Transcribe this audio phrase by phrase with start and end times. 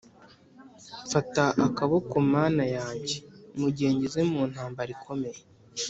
[1.05, 3.17] mfata akaboko Mana yanjye
[3.59, 5.39] mu gihe ngeze mu ntambara ikomeye